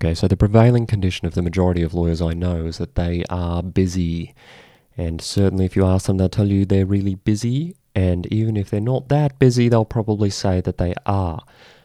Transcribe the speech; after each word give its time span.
Okay, 0.00 0.14
so 0.14 0.28
the 0.28 0.36
prevailing 0.36 0.86
condition 0.86 1.26
of 1.26 1.34
the 1.34 1.42
majority 1.42 1.82
of 1.82 1.92
lawyers 1.92 2.22
I 2.22 2.32
know 2.32 2.66
is 2.66 2.78
that 2.78 2.94
they 2.94 3.24
are 3.30 3.64
busy. 3.64 4.32
And 4.96 5.20
certainly, 5.20 5.64
if 5.64 5.74
you 5.74 5.84
ask 5.84 6.06
them, 6.06 6.18
they'll 6.18 6.28
tell 6.28 6.46
you 6.46 6.64
they're 6.64 6.86
really 6.86 7.16
busy. 7.16 7.74
And 7.96 8.24
even 8.32 8.56
if 8.56 8.70
they're 8.70 8.80
not 8.80 9.08
that 9.08 9.40
busy, 9.40 9.68
they'll 9.68 9.84
probably 9.84 10.30
say 10.30 10.60
that 10.60 10.78
they 10.78 10.94
are. 11.04 11.42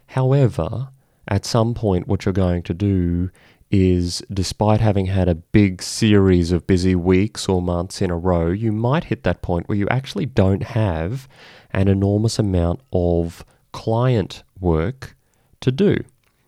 However, 0.09 0.89
at 1.27 1.43
some 1.43 1.73
point, 1.73 2.07
what 2.07 2.23
you're 2.23 2.33
going 2.33 2.61
to 2.63 2.73
do 2.75 3.31
is, 3.71 4.21
despite 4.31 4.79
having 4.79 5.07
had 5.07 5.27
a 5.27 5.33
big 5.33 5.81
series 5.81 6.51
of 6.51 6.67
busy 6.67 6.93
weeks 6.93 7.49
or 7.49 7.63
months 7.63 7.99
in 7.99 8.11
a 8.11 8.17
row, 8.17 8.51
you 8.51 8.71
might 8.71 9.05
hit 9.05 9.23
that 9.23 9.41
point 9.41 9.67
where 9.67 9.77
you 9.77 9.89
actually 9.89 10.27
don't 10.27 10.61
have 10.61 11.27
an 11.71 11.87
enormous 11.87 12.37
amount 12.37 12.79
of 12.91 13.43
client 13.71 14.43
work 14.59 15.15
to 15.61 15.71
do. 15.71 15.97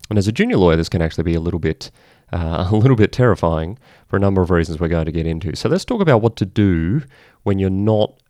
And 0.08 0.18
as 0.18 0.28
a 0.28 0.32
junior 0.32 0.56
lawyer, 0.56 0.76
this 0.76 0.88
can 0.88 1.02
actually 1.02 1.24
be 1.24 1.34
a 1.34 1.40
little 1.40 1.60
bit 1.60 1.90
uh, 2.32 2.68
a 2.72 2.76
little 2.76 2.96
bit 2.96 3.12
terrifying 3.12 3.78
for 4.08 4.16
a 4.16 4.20
number 4.20 4.42
of 4.42 4.50
reasons 4.50 4.80
we're 4.80 4.88
going 4.88 5.06
to 5.06 5.12
get 5.12 5.26
into. 5.26 5.54
So 5.56 5.68
let's 5.68 5.84
talk 5.84 6.00
about 6.00 6.22
what 6.22 6.36
to 6.36 6.46
do 6.46 7.02
when 7.42 7.58
you're 7.58 7.70
not 7.70 8.20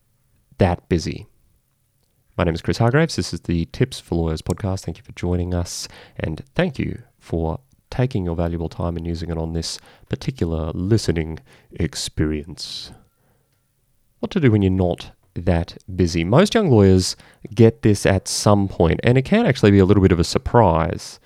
that 0.58 0.88
busy. 0.88 1.26
My 2.36 2.44
name 2.44 2.54
is 2.54 2.60
Chris 2.60 2.78
Hargreaves. 2.78 3.16
This 3.16 3.32
is 3.32 3.40
the 3.40 3.64
Tips 3.72 3.98
for 3.98 4.14
Lawyers 4.14 4.42
podcast. 4.42 4.84
Thank 4.84 4.98
you 4.98 5.02
for 5.02 5.12
joining 5.12 5.54
us, 5.54 5.88
and 6.18 6.42
thank 6.54 6.78
you 6.78 7.02
for 7.18 7.60
taking 7.88 8.26
your 8.26 8.36
valuable 8.36 8.68
time 8.68 8.96
and 8.96 9.06
using 9.06 9.30
it 9.30 9.38
on 9.38 9.54
this 9.54 9.78
particular 10.10 10.70
listening 10.74 11.38
experience. 11.72 12.92
What 14.18 14.30
to 14.32 14.40
do 14.40 14.50
when 14.50 14.60
you're 14.60 14.70
not 14.70 15.12
that 15.34 15.78
busy? 15.94 16.24
Most 16.24 16.54
young 16.54 16.70
lawyers 16.70 17.16
get 17.54 17.80
this 17.80 18.04
at 18.04 18.28
some 18.28 18.68
point, 18.68 19.00
and 19.02 19.16
it 19.16 19.24
can 19.24 19.46
actually 19.46 19.70
be 19.70 19.78
a 19.78 19.86
little 19.86 20.02
bit 20.02 20.12
of 20.12 20.20
a 20.20 20.24
surprise. 20.24 21.18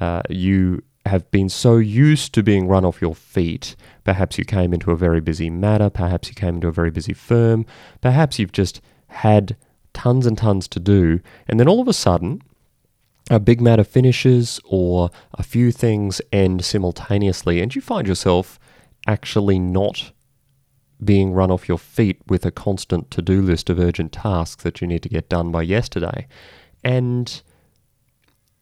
Uh, 0.00 0.22
you 0.28 0.82
have 1.06 1.30
been 1.30 1.48
so 1.48 1.76
used 1.76 2.34
to 2.34 2.42
being 2.42 2.68
run 2.68 2.84
off 2.84 3.00
your 3.00 3.14
feet. 3.14 3.74
Perhaps 4.04 4.38
you 4.38 4.44
came 4.44 4.72
into 4.72 4.90
a 4.90 4.96
very 4.96 5.20
busy 5.20 5.50
matter, 5.50 5.90
perhaps 5.90 6.28
you 6.28 6.34
came 6.34 6.56
into 6.56 6.68
a 6.68 6.72
very 6.72 6.90
busy 6.90 7.12
firm, 7.12 7.66
perhaps 8.00 8.38
you've 8.38 8.52
just 8.52 8.80
had 9.08 9.56
tons 9.94 10.26
and 10.26 10.38
tons 10.38 10.68
to 10.68 10.78
do, 10.78 11.20
and 11.48 11.58
then 11.58 11.68
all 11.68 11.80
of 11.80 11.88
a 11.88 11.92
sudden, 11.92 12.42
a 13.30 13.40
big 13.40 13.60
matter 13.60 13.84
finishes 13.84 14.60
or 14.64 15.10
a 15.34 15.42
few 15.42 15.72
things 15.72 16.20
end 16.32 16.64
simultaneously, 16.64 17.60
and 17.60 17.74
you 17.74 17.80
find 17.80 18.06
yourself 18.06 18.58
actually 19.06 19.58
not 19.58 20.12
being 21.02 21.32
run 21.32 21.50
off 21.50 21.68
your 21.68 21.78
feet 21.78 22.20
with 22.26 22.44
a 22.44 22.50
constant 22.50 23.10
to 23.10 23.22
do 23.22 23.40
list 23.40 23.70
of 23.70 23.78
urgent 23.78 24.12
tasks 24.12 24.64
that 24.64 24.80
you 24.80 24.86
need 24.86 25.02
to 25.02 25.08
get 25.08 25.28
done 25.28 25.52
by 25.52 25.62
yesterday. 25.62 26.26
And 26.82 27.40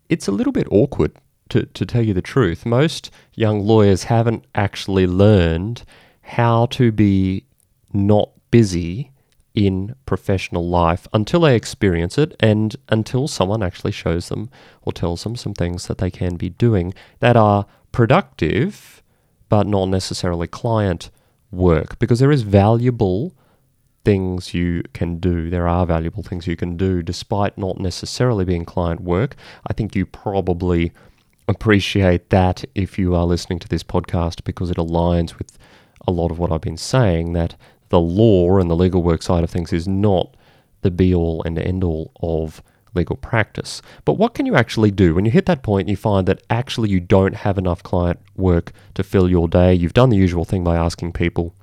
it's 0.09 0.29
a 0.29 0.33
little 0.33 0.53
bit 0.53 0.69
awkward 0.71 1.17
to, 1.51 1.67
to 1.67 1.87
tell 1.87 2.03
you 2.03 2.15
the 2.15 2.23
truth, 2.23 2.67
most 2.67 3.11
young 3.35 3.61
lawyers 3.61 4.05
haven't 4.05 4.45
actually 4.55 5.07
learned 5.07 5.85
how 6.23 6.67
to 6.67 6.91
be 6.93 7.45
not 7.93 8.31
busy 8.51 9.13
in 9.55 9.95
professional 10.05 10.69
life 10.69 11.09
until 11.15 11.41
they 11.41 11.57
experience 11.57 12.19
it 12.19 12.37
and 12.41 12.77
until 12.91 13.27
someone 13.27 13.63
actually 13.63 13.93
shows 13.93 14.29
them 14.29 14.51
or 14.83 14.93
tells 14.93 15.25
them 15.25 15.35
some 15.35 15.55
things 15.55 15.87
that 15.87 15.99
they 15.99 16.11
can 16.11 16.37
be 16.37 16.51
doing 16.51 16.93
that 17.21 17.37
are 17.37 17.65
productive 17.91 19.03
but 19.49 19.67
not 19.67 19.87
necessarily 19.87 20.47
client 20.47 21.11
work 21.51 21.99
because 21.99 22.19
there 22.19 22.33
is 22.33 22.43
valuable 22.43 23.35
things 24.05 24.55
you 24.55 24.85
can 24.93 25.19
do. 25.19 25.51
There 25.51 25.67
are 25.67 25.85
valuable 25.85 26.23
things 26.23 26.47
you 26.47 26.55
can 26.55 26.77
do 26.77 27.03
despite 27.03 27.59
not 27.59 27.81
necessarily 27.81 28.45
being 28.45 28.65
client 28.65 29.01
work. 29.01 29.35
I 29.67 29.73
think 29.73 29.97
you 29.97 30.07
probably 30.07 30.93
appreciate 31.49 32.31
that 32.31 32.65
if 32.75 32.99
you 32.99 33.15
are 33.15 33.25
listening 33.25 33.59
to 33.61 33.69
this 33.69 33.83
podcast 33.83 34.45
because 34.45 34.71
it 34.71 34.77
aligns 34.77 35.39
with 35.39 35.59
a 36.07 36.11
lot 36.11 36.31
of 36.31 36.39
what 36.39 36.53
I've 36.53 36.61
been 36.61 36.77
saying 36.77 37.33
that 37.35 37.57
the 37.89 38.01
law 38.01 38.59
and 38.59 38.71
the 38.71 38.77
legal 38.77 39.03
work 39.03 39.23
side 39.23 39.45
of 39.45 39.51
things 39.51 39.73
is 39.73 39.87
not 39.87 40.37
the 40.83 40.91
be 40.91 41.15
all 41.15 41.43
and 41.45 41.59
end 41.59 41.85
all 41.85 42.13
of 42.21 42.63
legal 42.95 43.17
practice. 43.17 43.83
But 44.05 44.15
what 44.15 44.35
can 44.35 44.47
you 44.47 44.57
actually 44.57 44.91
do 44.91 45.15
when 45.15 45.25
you 45.25 45.31
hit 45.31 45.47
that 45.47 45.63
point 45.63 45.83
and 45.83 45.91
you 45.91 45.97
find 45.97 46.27
that 46.27 46.43
actually 46.51 46.89
you 46.89 46.99
don't 46.99 47.35
have 47.35 47.59
enough 47.59 47.83
client 47.83 48.19
work 48.37 48.73
to 48.95 49.03
fill 49.05 49.29
your 49.29 49.49
day? 49.49 49.75
You've 49.75 49.95
done 49.95 50.11
the 50.11 50.17
usual 50.17 50.45
thing 50.45 50.65
by 50.65 50.77
asking 50.77 51.13
people, 51.13 51.55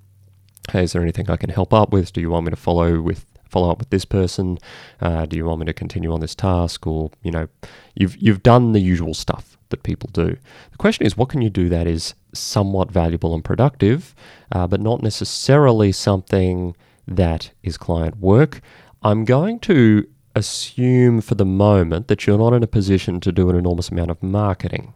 "Hey, 0.72 0.84
is 0.84 0.94
there 0.94 1.02
anything 1.02 1.30
I 1.30 1.38
can 1.38 1.50
help 1.50 1.74
up 1.74 1.92
with? 1.92 2.14
Do 2.14 2.22
you 2.22 2.30
want 2.30 2.46
me 2.46 2.52
to 2.52 2.56
follow 2.56 3.02
with 3.02 3.26
follow 3.54 3.72
up 3.72 3.80
with 3.80 3.90
this 3.90 4.06
person? 4.06 4.58
Uh, 5.00 5.26
do 5.26 5.38
you 5.38 5.46
want 5.46 5.60
me 5.60 5.66
to 5.68 5.74
continue 5.74 6.12
on 6.12 6.20
this 6.20 6.36
task?" 6.36 6.86
Or 6.88 7.12
you 7.22 7.32
know, 7.32 7.48
you've 7.96 8.18
you've 8.18 8.44
done 8.44 8.74
the 8.74 8.82
usual 8.82 9.14
stuff 9.14 9.58
that 9.70 9.84
people 9.84 10.10
do. 10.14 10.38
The 10.72 10.78
question 10.78 11.06
is, 11.06 11.18
what 11.18 11.30
can 11.30 11.42
you 11.42 11.50
do 11.50 11.70
that 11.70 11.88
is 11.88 12.14
somewhat 12.34 12.92
valuable 12.92 13.34
and 13.34 13.44
productive, 13.44 14.14
uh, 14.52 14.68
but 14.68 14.82
not 14.82 15.02
necessarily 15.02 15.92
something 15.92 16.76
that 17.08 17.52
is 17.64 17.78
client 17.78 18.18
work? 18.20 18.62
I'm 19.02 19.26
going 19.26 19.60
to 19.62 20.08
assume 20.36 21.22
for 21.22 21.36
the 21.36 21.46
moment 21.46 22.08
that 22.08 22.26
you're 22.26 22.38
not 22.38 22.54
in 22.54 22.64
a 22.64 22.68
position 22.68 23.20
to 23.20 23.32
do 23.32 23.50
an 23.50 23.56
enormous 23.56 23.90
amount 23.90 24.12
of 24.12 24.24
marketing. 24.24 24.94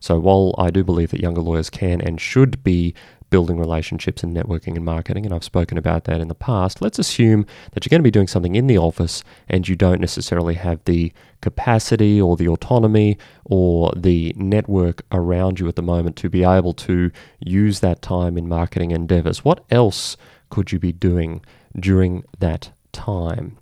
So 0.00 0.18
while 0.18 0.54
I 0.58 0.70
do 0.70 0.84
believe 0.84 1.10
that 1.10 1.20
younger 1.20 1.40
lawyers 1.40 1.70
can 1.70 2.00
and 2.00 2.20
should 2.20 2.62
be 2.62 2.94
building 3.30 3.58
relationships 3.58 4.22
and 4.22 4.36
networking 4.36 4.76
and 4.76 4.84
marketing, 4.84 5.24
and 5.24 5.34
I've 5.34 5.44
spoken 5.44 5.78
about 5.78 6.04
that 6.04 6.20
in 6.20 6.28
the 6.28 6.34
past, 6.34 6.80
let's 6.80 6.98
assume 6.98 7.46
that 7.72 7.84
you're 7.84 7.90
going 7.90 8.00
to 8.00 8.06
be 8.06 8.10
doing 8.10 8.26
something 8.26 8.54
in 8.54 8.66
the 8.66 8.78
office 8.78 9.22
and 9.48 9.68
you 9.68 9.76
don't 9.76 10.00
necessarily 10.00 10.54
have 10.54 10.82
the 10.84 11.12
capacity 11.40 12.20
or 12.20 12.36
the 12.36 12.48
autonomy 12.48 13.18
or 13.44 13.92
the 13.96 14.34
network 14.36 15.02
around 15.12 15.60
you 15.60 15.68
at 15.68 15.76
the 15.76 15.82
moment 15.82 16.16
to 16.16 16.28
be 16.28 16.44
able 16.44 16.72
to 16.74 17.10
use 17.40 17.80
that 17.80 18.02
time 18.02 18.36
in 18.38 18.48
marketing 18.48 18.90
endeavors. 18.90 19.44
What 19.44 19.64
else 19.70 20.16
could 20.50 20.72
you 20.72 20.78
be 20.78 20.92
doing 20.92 21.44
during 21.78 22.24
that 22.38 22.70
time? 22.92 23.58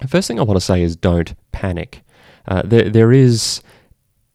The 0.00 0.08
first 0.08 0.28
thing 0.28 0.40
I 0.40 0.42
want 0.42 0.56
to 0.58 0.64
say 0.64 0.82
is 0.82 0.96
don't 0.96 1.34
panic. 1.52 2.02
Uh, 2.46 2.62
there, 2.64 2.90
there 2.90 3.12
is 3.12 3.62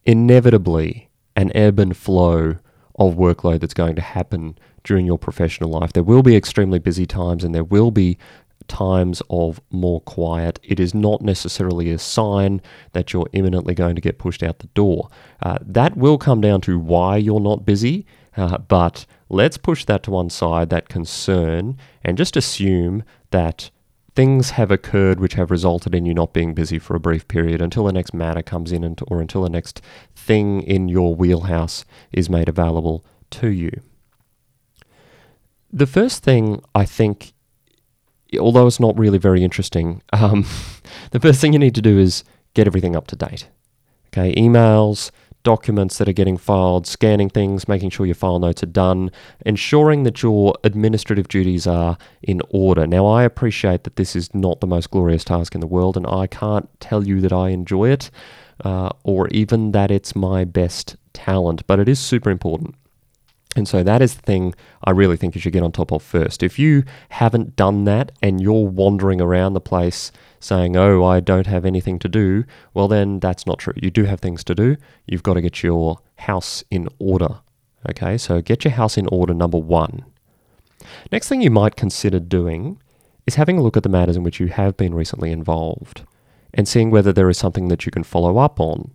inevitably 0.06 1.09
an 1.36 1.51
ebb 1.56 1.80
and 1.80 1.96
flow 1.96 2.56
of 3.00 3.16
workload 3.16 3.62
that's 3.62 3.74
going 3.74 3.96
to 3.96 4.02
happen 4.02 4.58
during 4.84 5.06
your 5.06 5.18
professional 5.18 5.70
life. 5.70 5.94
There 5.94 6.04
will 6.04 6.24
be 6.24 6.36
extremely 6.36 6.80
busy 6.80 7.06
times 7.06 7.44
and 7.44 7.56
there 7.56 7.64
will 7.64 7.92
be 7.92 8.18
times 8.68 9.22
of 9.30 9.60
more 9.72 10.02
quiet. 10.02 10.60
It 10.64 10.80
is 10.80 10.94
not 10.94 11.22
necessarily 11.22 11.92
a 11.92 11.98
sign 11.98 12.62
that 12.94 13.12
you're 13.12 13.28
imminently 13.34 13.74
going 13.74 13.96
to 13.96 14.02
get 14.02 14.20
pushed 14.20 14.44
out 14.44 14.60
the 14.60 14.68
door. 14.68 15.10
Uh, 15.42 15.58
that 15.62 15.98
will 15.98 16.18
come 16.18 16.40
down 16.40 16.62
to 16.62 16.78
why 16.78 17.18
you're 17.18 17.40
not 17.40 17.66
busy, 17.66 18.06
uh, 18.38 18.60
but 18.60 19.06
let's 19.30 19.58
push 19.58 19.86
that 19.86 20.04
to 20.04 20.12
one 20.12 20.30
side, 20.30 20.70
that 20.70 20.88
concern, 20.88 21.78
and 22.04 22.18
just 22.18 22.38
assume 22.38 23.04
that 23.31 23.72
things 24.19 24.50
have 24.50 24.69
occurred 24.69 25.18
which 25.18 25.35
have 25.35 25.50
resulted 25.50 25.96
in 25.96 26.06
you 26.06 26.13
not 26.13 26.34
being 26.34 26.53
busy 26.53 26.78
for 26.78 26.94
a 26.94 27.00
brief 27.00 27.25
period 27.30 27.62
until 27.62 27.85
the 27.85 27.94
next 27.94 28.13
matter 28.13 28.41
comes 28.41 28.69
in 28.69 28.84
and, 28.84 29.00
or 29.07 29.22
until 29.22 29.44
the 29.44 29.50
next 29.50 29.81
thing 30.13 30.62
in 30.63 30.90
your 30.90 31.16
wheelhouse 31.16 31.85
is 32.12 32.30
made 32.30 32.50
available 32.50 33.06
to 33.30 33.47
you. 33.47 33.72
The 35.72 35.88
first 35.88 36.22
thing 36.22 36.62
I 36.75 36.84
think, 36.84 37.31
although 38.38 38.68
it's 38.68 38.78
not 38.78 39.00
really 39.00 39.18
very 39.18 39.41
interesting, 39.41 40.02
um, 40.12 40.46
the 41.12 41.22
first 41.22 41.40
thing 41.40 41.53
you 41.53 41.59
need 41.59 41.75
to 41.75 41.81
do 41.81 41.97
is 41.97 42.25
get 42.56 42.68
everything 42.68 42.97
up 42.97 43.07
to 43.07 43.16
date. 43.16 43.47
Okay, 44.07 44.36
emails, 44.36 45.12
documents 45.44 45.98
that 45.98 46.10
are 46.10 46.14
getting 46.14 46.38
filed, 46.38 46.86
scanning 46.86 47.30
things, 47.30 47.68
making 47.68 47.90
sure 47.90 48.06
your 48.06 48.16
file 48.16 48.40
notes 48.40 48.64
are 48.64 48.68
done, 48.68 49.12
ensuring 49.46 50.04
that 50.04 50.22
your 50.22 50.54
administrative 50.64 51.28
duties 51.28 51.66
are 51.66 51.98
in 52.22 52.42
order. 52.50 52.86
Now, 52.86 53.06
I 53.06 53.24
appreciate 53.24 53.84
that 53.84 53.96
this 53.96 54.16
is 54.16 54.34
not 54.34 54.60
the 54.60 54.68
most 54.68 54.92
glorious 54.92 55.24
task 55.24 55.56
in 55.56 55.62
the 55.62 55.68
world, 55.68 55.98
and 55.98 56.06
I 56.08 56.28
can't 56.28 56.70
tell 56.80 57.08
you 57.08 57.22
that 57.22 57.34
I 57.34 57.50
enjoy 57.50 57.90
it 57.90 58.12
uh, 58.64 58.90
or 59.04 59.28
even 59.30 59.72
that 59.72 59.92
it's 59.92 60.16
my 60.16 60.44
best 60.44 60.98
talent, 61.14 61.66
but 61.68 61.80
it 61.80 61.88
is 61.88 62.00
super 62.00 62.30
important. 62.30 62.75
And 63.56 63.68
so 63.68 63.81
that 63.84 64.01
is 64.01 64.16
the 64.16 64.22
thing 64.22 64.54
I 64.84 64.92
really 64.92 65.18
think 65.18 65.34
you 65.34 65.42
should 65.42 65.54
get 65.54 65.63
on 65.63 65.72
top 65.72 65.92
of 65.92 66.04
first. 66.04 66.44
If 66.44 66.60
you 66.60 66.84
haven't 67.10 67.56
done 67.56 67.86
that 67.86 68.12
and 68.22 68.40
you're 68.40 68.68
wandering 68.68 69.19
around 69.19 69.54
the 69.54 69.62
place 69.62 70.12
saying, 70.40 70.78
oh, 70.78 71.04
I 71.04 71.19
don't 71.19 71.48
have 71.48 71.66
anything 71.66 71.98
to 72.00 72.07
do, 72.07 72.46
well, 72.74 72.88
then 72.88 73.19
that's 73.19 73.48
not 73.48 73.60
true. 73.60 73.74
You 73.75 73.90
do 73.90 74.04
have 74.04 74.19
things 74.19 74.44
to 74.46 74.56
do. 74.56 74.78
You've 75.07 75.24
got 75.24 75.34
to 75.34 75.42
get 75.42 75.63
your 75.63 76.00
house 76.18 76.63
in 76.69 76.88
order. 77.00 77.40
Okay, 77.90 78.18
so 78.18 78.42
get 78.42 78.63
your 78.63 78.74
house 78.74 78.98
in 78.98 79.07
order, 79.07 79.34
number 79.34 79.57
one. 79.57 80.06
Next 81.12 81.28
thing 81.28 81.42
you 81.42 81.51
might 81.51 81.75
consider 81.75 82.19
doing 82.19 82.80
is 83.25 83.36
having 83.36 83.57
a 83.57 83.62
look 83.62 83.78
at 83.78 83.84
the 83.84 83.90
matters 83.90 84.16
in 84.16 84.24
which 84.24 84.40
you 84.40 84.48
have 84.48 84.78
been 84.78 84.94
recently 84.94 85.31
involved 85.31 86.04
and 86.54 86.68
seeing 86.68 86.92
whether 86.92 87.13
there 87.13 87.30
is 87.30 87.38
something 87.38 87.68
that 87.68 87.86
you 87.86 87.92
can 87.92 88.04
follow 88.04 88.38
up 88.38 88.60
on, 88.60 88.92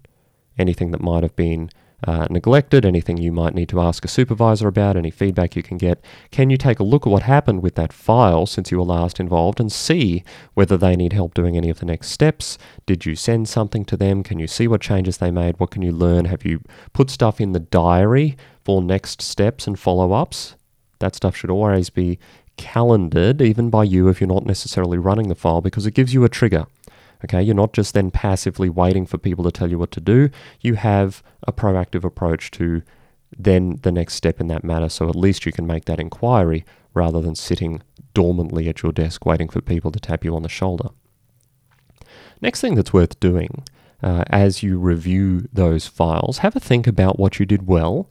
anything 0.58 0.90
that 0.92 1.00
might 1.00 1.22
have 1.22 1.36
been 1.36 1.70
uh, 2.06 2.26
neglected, 2.28 2.84
anything 2.84 3.16
you 3.16 3.32
might 3.32 3.54
need 3.54 3.68
to 3.68 3.80
ask 3.80 4.04
a 4.04 4.08
supervisor 4.08 4.68
about, 4.68 4.96
any 4.96 5.10
feedback 5.10 5.56
you 5.56 5.62
can 5.62 5.78
get. 5.78 6.04
Can 6.30 6.50
you 6.50 6.56
take 6.56 6.78
a 6.78 6.84
look 6.84 7.06
at 7.06 7.10
what 7.10 7.22
happened 7.22 7.62
with 7.62 7.74
that 7.76 7.92
file 7.92 8.46
since 8.46 8.70
you 8.70 8.78
were 8.78 8.84
last 8.84 9.20
involved 9.20 9.60
and 9.60 9.72
see 9.72 10.24
whether 10.54 10.76
they 10.76 10.96
need 10.96 11.12
help 11.12 11.34
doing 11.34 11.56
any 11.56 11.70
of 11.70 11.78
the 11.78 11.86
next 11.86 12.08
steps? 12.08 12.58
Did 12.86 13.06
you 13.06 13.14
send 13.14 13.48
something 13.48 13.84
to 13.86 13.96
them? 13.96 14.22
Can 14.22 14.38
you 14.38 14.46
see 14.46 14.68
what 14.68 14.80
changes 14.80 15.18
they 15.18 15.30
made? 15.30 15.58
What 15.58 15.70
can 15.70 15.82
you 15.82 15.92
learn? 15.92 16.26
Have 16.26 16.44
you 16.44 16.60
put 16.92 17.10
stuff 17.10 17.40
in 17.40 17.52
the 17.52 17.60
diary 17.60 18.36
for 18.64 18.82
next 18.82 19.22
steps 19.22 19.66
and 19.66 19.78
follow 19.78 20.12
ups? 20.12 20.56
That 20.98 21.14
stuff 21.14 21.36
should 21.36 21.50
always 21.50 21.90
be 21.90 22.18
calendared, 22.56 23.42
even 23.42 23.70
by 23.70 23.84
you 23.84 24.08
if 24.08 24.20
you're 24.20 24.28
not 24.28 24.46
necessarily 24.46 24.98
running 24.98 25.28
the 25.28 25.34
file, 25.34 25.60
because 25.60 25.86
it 25.86 25.94
gives 25.94 26.14
you 26.14 26.24
a 26.24 26.28
trigger. 26.28 26.66
Okay, 27.24 27.42
you're 27.42 27.54
not 27.54 27.72
just 27.72 27.94
then 27.94 28.10
passively 28.10 28.68
waiting 28.68 29.06
for 29.06 29.18
people 29.18 29.44
to 29.44 29.50
tell 29.50 29.70
you 29.70 29.78
what 29.78 29.90
to 29.92 30.00
do. 30.00 30.30
You 30.60 30.74
have 30.74 31.22
a 31.46 31.52
proactive 31.52 32.04
approach 32.04 32.50
to 32.52 32.82
then 33.36 33.80
the 33.82 33.92
next 33.92 34.14
step 34.14 34.40
in 34.40 34.48
that 34.48 34.62
matter. 34.62 34.88
So 34.88 35.08
at 35.08 35.16
least 35.16 35.46
you 35.46 35.52
can 35.52 35.66
make 35.66 35.86
that 35.86 36.00
inquiry 36.00 36.64
rather 36.92 37.20
than 37.20 37.34
sitting 37.34 37.82
dormantly 38.14 38.68
at 38.68 38.82
your 38.82 38.92
desk 38.92 39.26
waiting 39.26 39.48
for 39.48 39.60
people 39.60 39.90
to 39.90 39.98
tap 39.98 40.24
you 40.24 40.36
on 40.36 40.42
the 40.42 40.48
shoulder. 40.48 40.90
Next 42.40 42.60
thing 42.60 42.74
that's 42.74 42.92
worth 42.92 43.18
doing 43.20 43.64
uh, 44.02 44.24
as 44.28 44.62
you 44.62 44.78
review 44.78 45.48
those 45.52 45.86
files, 45.86 46.38
have 46.38 46.54
a 46.54 46.60
think 46.60 46.86
about 46.86 47.18
what 47.18 47.40
you 47.40 47.46
did 47.46 47.66
well 47.66 48.10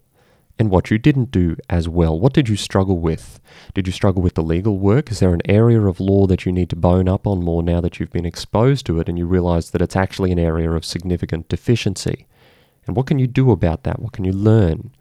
and 0.59 0.69
what 0.69 0.91
you 0.91 0.97
didn't 0.97 1.31
do 1.31 1.55
as 1.69 1.89
well. 1.89 2.19
What 2.19 2.33
did 2.33 2.47
you 2.47 2.55
struggle 2.55 2.99
with? 2.99 3.39
Did 3.73 3.87
you 3.87 3.93
struggle 3.93 4.21
with 4.21 4.35
the 4.35 4.43
legal 4.43 4.77
work? 4.77 5.11
Is 5.11 5.19
there 5.19 5.33
an 5.33 5.41
area 5.45 5.81
of 5.81 5.99
law 5.99 6.27
that 6.27 6.45
you 6.45 6.51
need 6.51 6.69
to 6.69 6.75
bone 6.75 7.09
up 7.09 7.25
on 7.25 7.43
more 7.43 7.63
now 7.63 7.81
that 7.81 7.99
you've 7.99 8.11
been 8.11 8.25
exposed 8.25 8.85
to 8.85 8.99
it 8.99 9.09
and 9.09 9.17
you 9.17 9.25
realize 9.25 9.71
that 9.71 9.81
it's 9.81 9.95
actually 9.95 10.31
an 10.31 10.39
area 10.39 10.71
of 10.71 10.85
significant 10.85 11.49
deficiency? 11.49 12.27
And 12.85 12.95
what 12.95 13.07
can 13.07 13.19
you 13.19 13.27
do 13.27 13.51
about 13.51 13.83
that? 13.83 13.99
What 13.99 14.13
can 14.13 14.25
you 14.25 14.33
learn? 14.33 14.91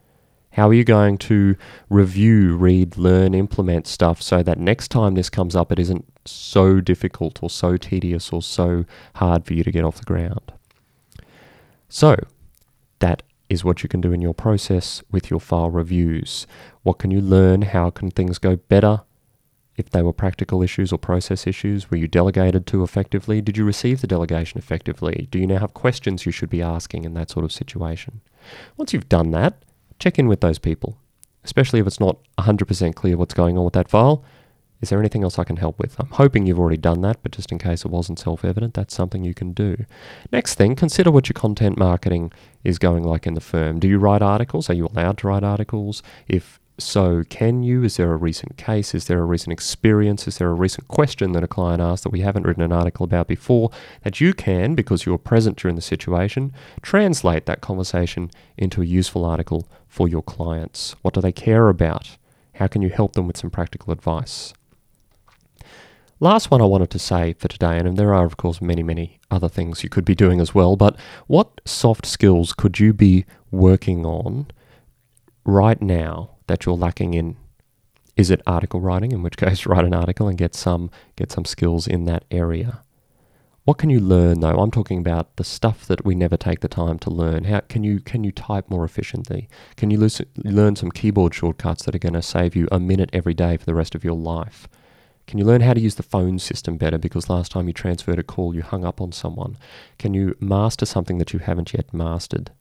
How 0.53 0.69
are 0.69 0.73
you 0.73 0.83
going 0.83 1.17
to 1.19 1.55
review, 1.89 2.55
read, 2.55 2.97
learn, 2.97 3.33
implement 3.33 3.87
stuff 3.87 4.21
so 4.21 4.43
that 4.43 4.59
next 4.59 4.89
time 4.89 5.15
this 5.15 5.29
comes 5.29 5.55
up, 5.55 5.71
it 5.71 5.79
isn't 5.79 6.05
so 6.25 6.79
difficult 6.79 7.41
or 7.41 7.49
so 7.49 7.75
tedious 7.75 8.31
or 8.31 8.41
so 8.41 8.85
hard 9.15 9.45
for 9.45 9.53
you 9.53 9.63
to 9.63 9.71
get 9.71 9.83
off 9.83 9.97
the 9.97 10.03
ground? 10.03 10.53
So, 11.89 12.15
that 12.99 13.23
is 13.53 13.63
what 13.63 13.83
you 13.83 13.89
can 13.89 14.01
do 14.01 14.11
in 14.11 14.21
your 14.21 14.33
process 14.33 15.01
with 15.11 15.29
your 15.29 15.39
file 15.39 15.69
reviews. 15.69 16.45
What 16.81 16.99
can 16.99 17.11
you 17.11 17.21
learn? 17.21 17.61
How 17.61 17.89
can 17.89 18.11
things 18.11 18.37
go 18.37 18.55
better? 18.55 19.01
If 19.75 19.89
they 19.89 20.03
were 20.03 20.13
practical 20.13 20.61
issues 20.61 20.91
or 20.91 20.97
process 20.97 21.47
issues, 21.47 21.89
were 21.89 21.97
you 21.97 22.07
delegated 22.07 22.67
to 22.67 22.83
effectively? 22.83 23.41
Did 23.41 23.57
you 23.57 23.65
receive 23.65 24.01
the 24.01 24.07
delegation 24.07 24.59
effectively? 24.59 25.27
Do 25.31 25.39
you 25.39 25.47
now 25.47 25.59
have 25.59 25.73
questions 25.73 26.25
you 26.25 26.31
should 26.31 26.49
be 26.49 26.61
asking 26.61 27.05
in 27.05 27.13
that 27.15 27.31
sort 27.31 27.45
of 27.45 27.51
situation? 27.51 28.21
Once 28.77 28.93
you've 28.93 29.09
done 29.09 29.31
that, 29.31 29.63
check 29.97 30.19
in 30.19 30.27
with 30.27 30.41
those 30.41 30.59
people, 30.59 30.97
especially 31.43 31.79
if 31.79 31.87
it's 31.87 31.99
not 31.99 32.17
100% 32.37 32.93
clear 32.93 33.17
what's 33.17 33.33
going 33.33 33.57
on 33.57 33.65
with 33.65 33.73
that 33.73 33.89
file. 33.89 34.23
Is 34.83 34.89
there 34.89 34.99
anything 34.99 35.23
else 35.23 35.39
I 35.39 35.45
can 35.45 35.55
help 35.55 35.79
with? 35.79 35.97
I'm 35.97 36.09
hoping 36.09 36.45
you've 36.45 36.59
already 36.59 36.75
done 36.75 36.99
that, 37.03 37.23
but 37.23 37.31
just 37.31 37.53
in 37.53 37.57
case 37.57 37.85
it 37.85 37.87
wasn't 37.87 38.19
self 38.19 38.43
evident, 38.43 38.73
that's 38.73 38.93
something 38.93 39.23
you 39.23 39.33
can 39.33 39.53
do. 39.53 39.85
Next 40.29 40.55
thing, 40.55 40.75
consider 40.75 41.09
what 41.09 41.29
your 41.29 41.35
content 41.35 41.77
marketing 41.77 42.33
is 42.65 42.79
going 42.79 43.05
like 43.05 43.25
in 43.25 43.33
the 43.33 43.39
firm. 43.39 43.79
Do 43.79 43.87
you 43.87 43.97
write 43.97 44.21
articles? 44.21 44.69
Are 44.69 44.73
you 44.73 44.87
allowed 44.87 45.19
to 45.19 45.27
write 45.27 45.41
articles? 45.41 46.03
If 46.27 46.59
so, 46.77 47.23
can 47.29 47.63
you? 47.63 47.85
Is 47.85 47.95
there 47.95 48.11
a 48.11 48.17
recent 48.17 48.57
case? 48.57 48.93
Is 48.93 49.05
there 49.05 49.19
a 49.19 49.25
recent 49.25 49.53
experience? 49.53 50.27
Is 50.27 50.37
there 50.39 50.49
a 50.49 50.53
recent 50.53 50.89
question 50.89 51.31
that 51.31 51.45
a 51.45 51.47
client 51.47 51.81
asked 51.81 52.03
that 52.03 52.09
we 52.11 52.19
haven't 52.19 52.45
written 52.45 52.63
an 52.63 52.73
article 52.73 53.05
about 53.05 53.29
before 53.29 53.69
that 54.01 54.19
you 54.19 54.33
can, 54.33 54.75
because 54.75 55.05
you 55.05 55.13
were 55.13 55.17
present 55.17 55.57
during 55.57 55.77
the 55.77 55.81
situation, 55.81 56.51
translate 56.81 57.45
that 57.45 57.61
conversation 57.61 58.29
into 58.57 58.81
a 58.81 58.85
useful 58.85 59.23
article 59.23 59.65
for 59.87 60.09
your 60.09 60.23
clients? 60.23 60.97
What 61.03 61.13
do 61.13 61.21
they 61.21 61.31
care 61.31 61.69
about? 61.69 62.17
How 62.55 62.67
can 62.67 62.81
you 62.81 62.89
help 62.89 63.13
them 63.13 63.27
with 63.27 63.37
some 63.37 63.49
practical 63.49 63.93
advice? 63.93 64.53
Last 66.19 66.51
one 66.51 66.61
I 66.61 66.65
wanted 66.65 66.89
to 66.91 66.99
say 66.99 67.33
for 67.33 67.47
today, 67.47 67.77
and 67.77 67.97
there 67.97 68.13
are, 68.13 68.25
of 68.25 68.37
course, 68.37 68.61
many, 68.61 68.83
many 68.83 69.19
other 69.31 69.49
things 69.49 69.83
you 69.83 69.89
could 69.89 70.05
be 70.05 70.15
doing 70.15 70.39
as 70.39 70.53
well, 70.53 70.75
but 70.75 70.95
what 71.27 71.59
soft 71.65 72.05
skills 72.05 72.53
could 72.53 72.79
you 72.79 72.93
be 72.93 73.25
working 73.51 74.05
on 74.05 74.47
right 75.43 75.81
now 75.81 76.31
that 76.47 76.65
you're 76.65 76.77
lacking 76.77 77.13
in? 77.13 77.35
Is 78.15 78.29
it 78.29 78.41
article 78.45 78.79
writing, 78.79 79.11
in 79.11 79.23
which 79.23 79.37
case 79.43 79.65
write 79.65 79.85
an 79.85 79.93
article 79.93 80.27
and 80.27 80.37
get 80.37 80.55
some 80.55 80.91
get 81.15 81.31
some 81.31 81.45
skills 81.45 81.87
in 81.87 82.05
that 82.05 82.25
area? 82.31 82.81
What 83.65 83.77
can 83.77 83.89
you 83.89 83.99
learn 83.99 84.41
though? 84.41 84.59
I'm 84.59 84.71
talking 84.71 84.99
about 84.99 85.37
the 85.37 85.43
stuff 85.43 85.85
that 85.87 86.05
we 86.05 86.15
never 86.15 86.37
take 86.37 86.59
the 86.59 86.67
time 86.67 86.99
to 86.99 87.09
learn. 87.09 87.45
How 87.45 87.61
can 87.61 87.83
you 87.83 87.99
can 88.01 88.23
you 88.23 88.31
type 88.31 88.69
more 88.69 88.85
efficiently? 88.85 89.49
Can 89.77 89.89
you 89.89 90.09
learn 90.37 90.75
some 90.75 90.91
keyboard 90.91 91.33
shortcuts 91.33 91.85
that 91.85 91.95
are 91.95 91.99
going 91.99 92.13
to 92.13 92.21
save 92.21 92.55
you 92.55 92.67
a 92.71 92.79
minute 92.79 93.09
every 93.13 93.33
day 93.33 93.57
for 93.57 93.65
the 93.65 93.73
rest 93.73 93.95
of 93.95 94.03
your 94.03 94.15
life? 94.15 94.67
Can 95.27 95.39
you 95.39 95.45
learn 95.45 95.61
how 95.61 95.73
to 95.73 95.79
use 95.79 95.95
the 95.95 96.03
phone 96.03 96.37
system 96.37 96.77
better 96.77 96.97
because 96.97 97.29
last 97.29 97.51
time 97.51 97.67
you 97.67 97.73
transferred 97.73 98.19
a 98.19 98.23
call, 98.23 98.53
you 98.53 98.61
hung 98.61 98.85
up 98.85 99.01
on 99.01 99.11
someone? 99.11 99.57
Can 99.97 100.13
you 100.13 100.35
master 100.39 100.85
something 100.85 101.17
that 101.17 101.33
you 101.33 101.39
haven't 101.39 101.73
yet 101.73 101.93
mastered? 101.93 102.51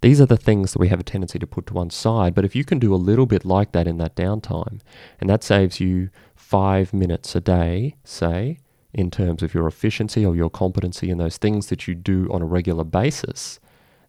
These 0.00 0.20
are 0.20 0.26
the 0.26 0.36
things 0.36 0.72
that 0.72 0.78
we 0.78 0.88
have 0.88 1.00
a 1.00 1.04
tendency 1.04 1.38
to 1.38 1.46
put 1.46 1.66
to 1.66 1.74
one 1.74 1.90
side, 1.90 2.34
but 2.34 2.44
if 2.44 2.54
you 2.54 2.64
can 2.64 2.78
do 2.78 2.94
a 2.94 2.96
little 2.96 3.26
bit 3.26 3.44
like 3.44 3.72
that 3.72 3.86
in 3.86 3.98
that 3.98 4.16
downtime, 4.16 4.80
and 5.20 5.28
that 5.28 5.42
saves 5.42 5.80
you 5.80 6.10
five 6.34 6.92
minutes 6.92 7.34
a 7.34 7.40
day, 7.40 7.96
say, 8.04 8.58
in 8.92 9.10
terms 9.10 9.42
of 9.42 9.54
your 9.54 9.66
efficiency 9.66 10.24
or 10.24 10.36
your 10.36 10.50
competency 10.50 11.10
in 11.10 11.18
those 11.18 11.36
things 11.36 11.66
that 11.66 11.88
you 11.88 11.94
do 11.94 12.28
on 12.32 12.42
a 12.42 12.46
regular 12.46 12.84
basis, 12.84 13.58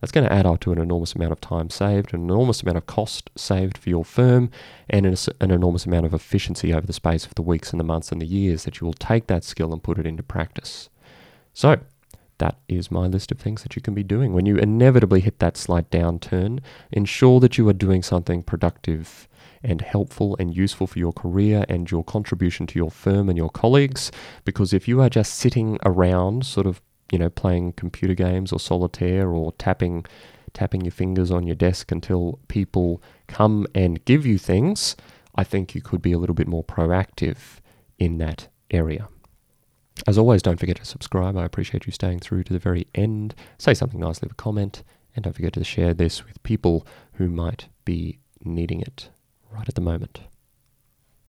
that's 0.06 0.12
going 0.12 0.24
to 0.24 0.32
add 0.32 0.46
up 0.46 0.60
to 0.60 0.72
an 0.72 0.78
enormous 0.78 1.16
amount 1.16 1.32
of 1.32 1.42
time 1.42 1.68
saved, 1.68 2.14
an 2.14 2.22
enormous 2.22 2.62
amount 2.62 2.78
of 2.78 2.86
cost 2.86 3.32
saved 3.36 3.76
for 3.76 3.90
your 3.90 4.06
firm, 4.06 4.52
and 4.88 5.04
an, 5.08 5.50
enormous 5.50 5.88
amount 5.88 6.06
of 6.06 6.14
efficiency 6.14 6.72
over 6.72 6.86
the 6.86 6.94
space 6.94 7.26
of 7.26 7.34
the 7.34 7.42
weeks 7.42 7.72
and 7.72 7.80
the 7.80 7.84
months 7.84 8.12
and 8.12 8.22
the 8.22 8.28
years 8.28 8.66
that 8.66 8.80
you 8.80 8.86
will 8.86 8.94
take 8.94 9.26
that 9.26 9.44
skill 9.44 9.74
and 9.74 9.82
put 9.82 9.98
it 9.98 10.06
into 10.06 10.22
practice. 10.22 10.92
So, 11.56 11.80
that 12.38 12.60
is 12.68 12.92
my 12.92 13.08
list 13.08 13.32
of 13.32 13.40
things 13.40 13.64
that 13.64 13.76
you 13.76 13.82
can 13.82 13.96
be 13.96 14.04
doing. 14.04 14.32
When 14.32 14.46
you 14.46 14.58
inevitably 14.58 15.22
hit 15.22 15.40
that 15.40 15.58
slight 15.58 15.90
downturn, 15.90 16.60
ensure 16.92 17.40
that 17.40 17.58
you 17.58 17.68
are 17.68 17.74
doing 17.74 18.04
something 18.04 18.44
productive 18.44 19.28
and 19.64 19.82
helpful 19.82 20.36
and 20.38 20.56
useful 20.56 20.86
for 20.86 21.00
your 21.00 21.14
career 21.14 21.66
and 21.68 21.90
your 21.90 22.04
contribution 22.04 22.68
to 22.68 22.78
your 22.78 22.92
firm 22.92 23.28
and 23.28 23.40
your 23.40 23.50
colleagues. 23.50 24.12
Because 24.44 24.72
if 24.72 24.88
you 24.88 25.02
are 25.02 25.10
just 25.10 25.34
sitting 25.34 25.80
around, 25.84 26.46
sort 26.46 26.68
of 26.68 26.80
you 27.12 27.20
know, 27.20 27.30
playing 27.30 27.74
computer 27.74 28.14
games 28.14 28.52
or 28.52 28.60
solitaire 28.60 29.30
or 29.30 29.52
tapping 29.54 30.06
tapping 30.54 30.82
your 30.82 30.92
fingers 30.92 31.32
on 31.32 31.46
your 31.46 31.56
desk 31.56 31.92
until 31.92 32.40
people 32.48 33.02
come 33.28 33.68
and 33.76 34.04
give 34.06 34.26
you 34.26 34.38
things, 34.38 34.96
I 35.36 35.44
think 35.44 35.76
you 35.76 35.82
could 35.82 36.02
be 36.02 36.14
a 36.14 36.18
little 36.18 36.34
bit 36.34 36.48
more 36.48 36.64
proactive 36.64 37.60
in 38.00 38.18
that 38.20 38.48
area. 38.72 39.10
As 40.08 40.18
always, 40.18 40.42
don't 40.42 40.60
forget 40.60 40.78
to 40.78 40.86
subscribe. 40.86 41.38
I 41.38 41.46
appreciate 41.46 41.86
you 41.86 41.92
staying 41.92 42.20
through 42.20 42.44
to 42.46 42.54
the 42.54 42.60
very 42.60 42.88
end. 42.96 43.36
Say 43.58 43.74
something 43.74 44.00
nice, 44.00 44.22
leave 44.22 44.32
a 44.32 44.36
comment, 44.36 44.84
and 45.16 45.24
don't 45.24 45.34
forget 45.34 45.54
to 45.54 45.64
share 45.64 45.94
this 45.94 46.26
with 46.26 46.42
people 46.44 46.88
who 47.14 47.30
might 47.30 47.68
be 47.84 48.20
needing 48.44 48.82
it 48.82 49.10
right 49.52 49.68
at 49.68 49.76
the 49.76 49.82
moment. 49.82 50.22